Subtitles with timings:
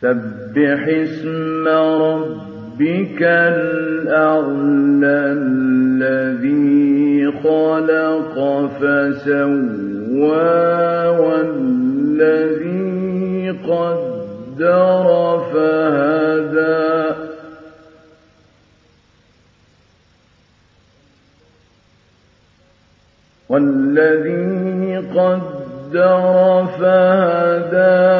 [0.00, 4.56] سبح اسم ربك الأعلى
[5.36, 8.34] الذي خلق
[8.80, 10.30] فسوى
[11.20, 12.80] والذي
[13.50, 15.06] قدر
[15.52, 16.90] فهدى
[23.48, 28.19] والذي قدر فهدى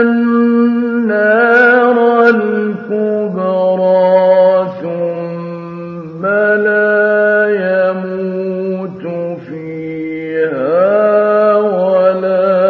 [0.00, 1.16] النار
[2.28, 3.80] الكبرى
[4.82, 9.04] ثم لا يموت
[9.48, 10.76] فيها
[11.56, 12.60] ولا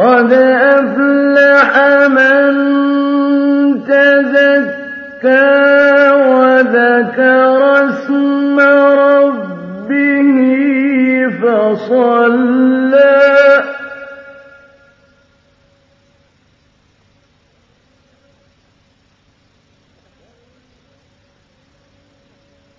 [0.00, 1.70] قد أفلح
[2.08, 2.79] من
[4.30, 10.30] تزكى وذكر اسم ربه
[11.42, 13.20] فصلى.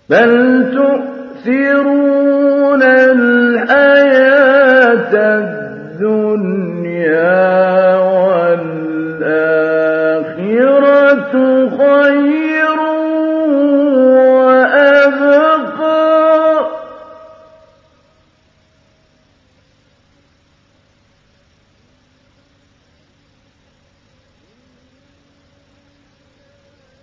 [0.08, 0.32] بل
[1.44, 4.32] تؤثرون الحياة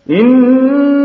[0.09, 0.98] إن